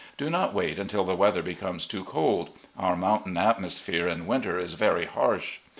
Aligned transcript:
Do 0.17 0.31
not 0.31 0.51
wait 0.55 0.79
until 0.79 1.03
the 1.03 1.13
weather 1.15 1.43
becomes 1.43 1.85
too 1.85 2.03
cold. 2.03 2.49
Our 2.75 2.95
mountain 2.95 3.37
atmosphere 3.37 4.07
in 4.07 4.25
winter 4.25 4.57
is 4.57 4.73
very 4.73 5.05
harsh. 5.05 5.59